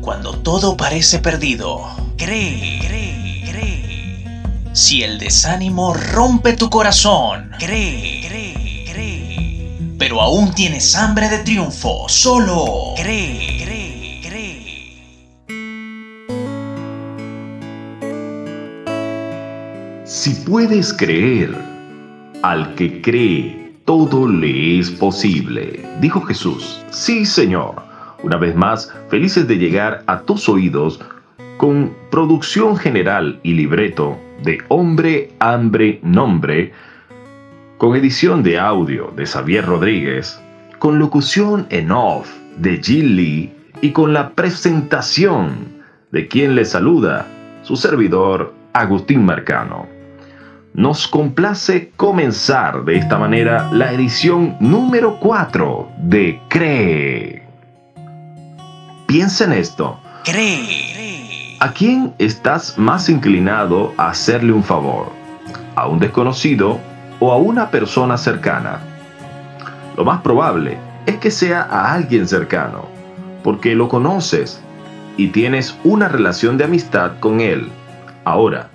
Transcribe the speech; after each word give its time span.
Cuando 0.00 0.38
todo 0.38 0.76
parece 0.76 1.18
perdido, 1.18 1.82
cree, 2.16 2.80
cree, 2.86 3.44
cree. 3.50 4.42
Si 4.72 5.02
el 5.02 5.18
desánimo 5.18 5.94
rompe 5.94 6.54
tu 6.54 6.70
corazón, 6.70 7.50
cree, 7.58 8.24
cree, 8.26 8.84
cree. 8.92 9.94
Pero 9.98 10.20
aún 10.20 10.52
tienes 10.54 10.94
hambre 10.96 11.28
de 11.28 11.38
triunfo, 11.38 12.08
solo 12.08 12.94
cree, 12.96 13.64
cree. 13.64 13.92
Si 20.04 20.34
puedes 20.34 20.92
creer, 20.92 21.52
al 22.42 22.74
que 22.76 23.00
cree, 23.00 23.76
todo 23.84 24.28
le 24.28 24.78
es 24.78 24.90
posible, 24.90 25.84
dijo 26.00 26.20
Jesús. 26.20 26.84
Sí, 26.90 27.26
Señor. 27.26 27.91
Una 28.22 28.36
vez 28.36 28.54
más, 28.54 28.92
felices 29.08 29.48
de 29.48 29.58
llegar 29.58 30.02
a 30.06 30.20
tus 30.20 30.48
oídos 30.48 31.00
con 31.56 31.94
producción 32.10 32.76
general 32.76 33.40
y 33.42 33.54
libreto 33.54 34.18
de 34.42 34.58
Hombre, 34.68 35.30
Hambre, 35.38 36.00
Nombre, 36.02 36.72
con 37.78 37.96
edición 37.96 38.42
de 38.42 38.58
audio 38.58 39.12
de 39.16 39.26
Xavier 39.26 39.66
Rodríguez, 39.66 40.40
con 40.78 40.98
locución 40.98 41.66
en 41.70 41.90
off 41.90 42.30
de 42.56 42.80
Jill 42.82 43.16
Lee 43.16 43.52
y 43.80 43.90
con 43.90 44.12
la 44.12 44.30
presentación 44.30 45.82
de 46.12 46.28
quien 46.28 46.54
le 46.54 46.64
saluda, 46.64 47.26
su 47.62 47.76
servidor 47.76 48.54
Agustín 48.72 49.24
Marcano. 49.24 49.86
Nos 50.74 51.06
complace 51.06 51.92
comenzar 51.96 52.84
de 52.84 52.96
esta 52.96 53.18
manera 53.18 53.70
la 53.72 53.92
edición 53.92 54.56
número 54.60 55.18
4 55.20 55.88
de 55.98 56.40
Cree. 56.48 57.31
Piensa 59.12 59.44
en 59.44 59.52
esto. 59.52 60.00
Cree. 60.24 61.58
¿A 61.60 61.74
quién 61.74 62.14
estás 62.16 62.78
más 62.78 63.10
inclinado 63.10 63.92
a 63.98 64.08
hacerle 64.08 64.54
un 64.54 64.64
favor? 64.64 65.08
¿A 65.74 65.86
un 65.86 65.98
desconocido 65.98 66.80
o 67.20 67.30
a 67.30 67.36
una 67.36 67.70
persona 67.70 68.16
cercana? 68.16 68.80
Lo 69.98 70.06
más 70.06 70.22
probable 70.22 70.78
es 71.04 71.16
que 71.16 71.30
sea 71.30 71.60
a 71.60 71.92
alguien 71.92 72.26
cercano, 72.26 72.86
porque 73.44 73.74
lo 73.74 73.90
conoces 73.90 74.62
y 75.18 75.26
tienes 75.26 75.76
una 75.84 76.08
relación 76.08 76.56
de 76.56 76.64
amistad 76.64 77.18
con 77.20 77.42
él. 77.42 77.68
Ahora, 78.24 78.70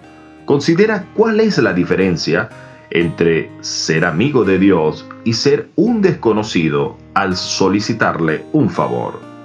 considera 0.46 1.06
cuál 1.16 1.40
es 1.40 1.58
la 1.58 1.74
diferencia 1.74 2.50
entre 2.92 3.50
ser 3.62 4.06
amigo 4.06 4.44
de 4.44 4.60
Dios 4.60 5.04
y 5.24 5.34
ser 5.34 5.70
un 5.76 6.04
desconocido 6.04 6.96
al 7.16 7.36
solicitarle 7.36 8.46
un 8.54 8.70
favor. 8.70 9.37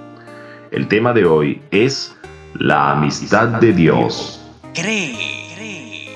El 0.73 0.87
tema 0.87 1.13
de 1.13 1.23
hoy 1.23 1.61
es 1.69 2.17
la 2.55 2.93
amistad 2.93 3.59
de 3.61 3.73
Dios. 3.73 4.43
Cree. 4.73 6.09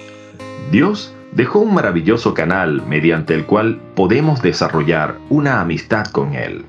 Dios 0.72 1.14
dejó 1.32 1.60
un 1.60 1.76
maravilloso 1.76 2.34
canal 2.34 2.82
mediante 2.88 3.36
el 3.36 3.46
cual 3.46 3.80
podemos 3.94 4.42
desarrollar 4.42 5.20
una 5.30 5.62
amistad 5.62 6.08
con 6.08 6.34
Él. 6.34 6.66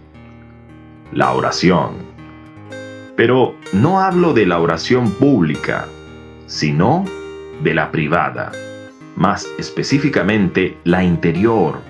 La 1.15 1.33
oración. 1.33 1.93
Pero 3.17 3.55
no 3.73 4.01
hablo 4.01 4.35
de 4.35 4.45
la 4.45 4.61
oración 4.61 5.11
pública, 5.13 5.87
sino 6.45 7.07
de 7.63 7.73
la 7.73 7.91
privada, 7.91 8.53
más 9.17 9.49
específicamente 9.57 10.77
la 10.85 11.05
interior, 11.05 11.81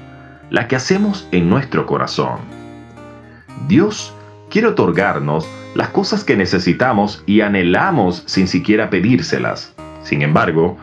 la 0.50 0.68
que 0.68 0.76
hacemos 0.76 1.26
en 1.32 1.50
nuestro 1.50 1.86
corazón. 1.86 2.38
Dios 3.66 4.14
quiere 4.50 4.68
otorgarnos 4.68 5.48
las 5.74 5.88
cosas 5.90 6.24
que 6.24 6.36
necesitamos 6.36 7.22
y 7.26 7.40
anhelamos 7.40 8.22
sin 8.26 8.48
siquiera 8.48 8.90
pedírselas. 8.90 9.74
Sin 10.02 10.22
embargo, 10.22 10.76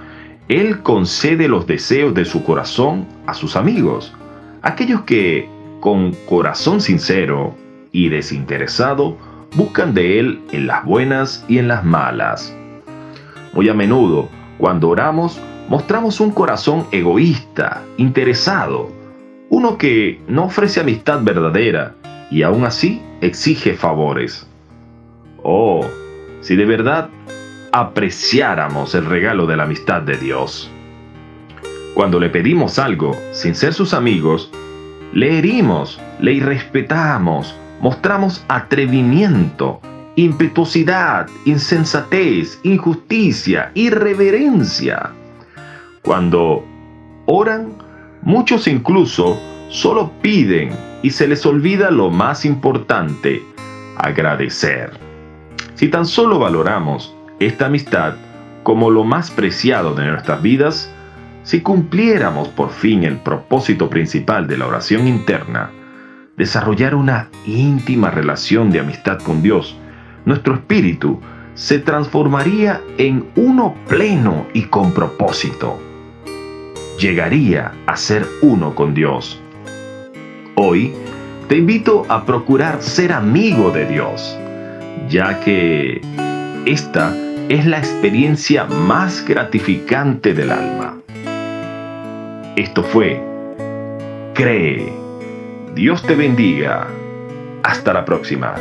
Él 0.47 0.81
concede 0.81 1.47
los 1.47 1.67
deseos 1.67 2.13
de 2.13 2.25
su 2.25 2.44
corazón 2.44 3.07
a 3.25 3.34
sus 3.34 3.56
amigos, 3.56 4.13
aquellos 4.62 5.01
que, 5.01 5.50
con 5.79 6.13
corazón 6.28 6.81
sincero 6.81 7.56
y 7.91 8.09
desinteresado, 8.09 9.17
buscan 9.56 9.94
de 9.94 10.19
Él 10.19 10.41
en 10.51 10.67
las 10.67 10.85
buenas 10.85 11.45
y 11.47 11.57
en 11.57 11.67
las 11.67 11.84
malas. 11.84 12.56
Muy 13.53 13.69
a 13.69 13.73
menudo, 13.73 14.29
cuando 14.57 14.90
oramos, 14.90 15.40
mostramos 15.69 16.19
un 16.19 16.31
corazón 16.31 16.85
egoísta, 16.91 17.81
interesado, 17.97 18.91
uno 19.50 19.78
que 19.78 20.19
no 20.28 20.45
ofrece 20.45 20.81
amistad 20.81 21.22
verdadera 21.23 21.95
y 22.29 22.44
aún 22.44 22.66
así 22.66 23.01
exige 23.25 23.74
favores. 23.74 24.47
Oh, 25.44 25.86
si 26.41 26.56
de 26.56 26.66
verdad 26.66 27.09
apreciáramos 27.72 28.96
el 28.96 29.06
regalo 29.06 29.47
de 29.47 29.58
la 29.58 29.63
amistad 29.63 30.02
de 30.02 30.18
Dios. 30.18 30.72
Cuando 31.94 32.19
le 32.19 32.30
pedimos 32.30 32.80
algo 32.80 33.16
sin 33.31 33.56
ser 33.56 33.74
sus 33.74 33.94
amigos, 33.94 34.52
le 35.14 35.38
herimos, 35.38 36.00
le 36.19 36.34
irrespetamos, 36.34 37.56
mostramos 37.81 38.44
atrevimiento, 38.47 39.80
impetuosidad, 40.16 41.28
insensatez, 41.46 42.59
injusticia, 42.64 43.72
irreverencia. 43.75 45.12
Cuando 46.02 46.66
oran, 47.25 47.74
muchos 48.22 48.68
incluso 48.68 49.40
solo 49.69 50.12
piden 50.22 50.72
y 51.05 51.11
se 51.11 51.27
les 51.27 51.45
olvida 51.45 51.91
lo 51.91 52.09
más 52.09 52.45
importante, 52.45 53.43
agradecer. 53.95 54.89
Si 55.75 55.88
tan 55.88 56.07
solo 56.07 56.39
valoramos 56.39 57.16
esta 57.39 57.67
amistad 57.67 58.16
como 58.63 58.89
lo 58.89 59.03
más 59.03 59.29
preciado 59.29 59.93
de 59.93 60.07
nuestras 60.07 60.41
vidas, 60.41 60.91
si 61.43 61.61
cumpliéramos 61.61 62.47
por 62.47 62.71
fin 62.71 63.03
el 63.03 63.17
propósito 63.17 63.88
principal 63.88 64.47
de 64.47 64.57
la 64.57 64.66
oración 64.66 65.07
interna, 65.07 65.69
desarrollar 66.38 66.95
una 66.95 67.29
íntima 67.45 68.09
relación 68.09 68.72
de 68.72 68.79
amistad 68.79 69.19
con 69.19 69.43
Dios, 69.43 69.77
nuestro 70.25 70.55
espíritu 70.55 71.22
se 71.53 71.77
transformaría 71.77 72.81
en 72.97 73.27
uno 73.35 73.75
pleno 73.87 74.47
y 74.53 74.63
con 74.63 74.91
propósito. 74.91 75.79
Llegaría 76.97 77.73
a 77.85 77.95
ser 77.95 78.25
uno 78.41 78.73
con 78.73 78.95
Dios. 78.95 79.39
Hoy 80.55 80.93
te 81.47 81.57
invito 81.57 82.05
a 82.09 82.25
procurar 82.25 82.81
ser 82.81 83.11
amigo 83.11 83.71
de 83.71 83.85
Dios 83.85 84.38
ya 85.09 85.39
que 85.41 86.01
esta 86.66 87.16
es 87.49 87.66
la 87.66 87.77
experiencia 87.77 88.66
más 88.66 89.23
gratificante 89.25 90.33
del 90.33 90.51
alma. 90.51 90.99
Esto 92.55 92.83
fue 92.83 93.21
Cree. 94.33 94.91
Dios 95.75 96.01
te 96.03 96.16
bendiga. 96.16 96.87
Hasta 97.63 97.93
la 97.93 98.05
próxima. 98.05 98.55